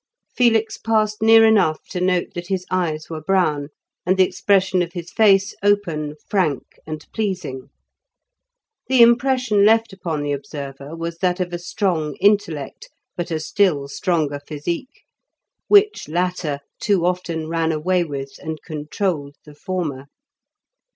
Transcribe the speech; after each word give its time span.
Felix 0.35 0.79
passed 0.79 1.21
near 1.21 1.45
enough 1.45 1.83
to 1.91 2.01
note 2.01 2.29
that 2.33 2.47
his 2.47 2.65
eyes 2.71 3.07
were 3.07 3.21
brown, 3.21 3.67
and 4.03 4.17
the 4.17 4.23
expression 4.23 4.81
of 4.81 4.93
his 4.93 5.11
face 5.11 5.53
open, 5.61 6.15
frank, 6.27 6.79
and 6.87 7.05
pleasing. 7.13 7.69
The 8.87 9.03
impression 9.03 9.63
left 9.63 9.93
upon 9.93 10.23
the 10.23 10.31
observer 10.31 10.95
was 10.95 11.19
that 11.19 11.39
of 11.39 11.53
a 11.53 11.59
strong 11.59 12.15
intellect, 12.15 12.89
but 13.15 13.29
a 13.29 13.39
still 13.39 13.87
stronger 13.87 14.39
physique, 14.39 15.03
which 15.67 16.09
latter 16.09 16.61
too 16.79 17.05
often 17.05 17.47
ran 17.47 17.71
away 17.71 18.03
with 18.03 18.39
and 18.41 18.59
controlled 18.63 19.35
the 19.45 19.53
former. 19.53 20.07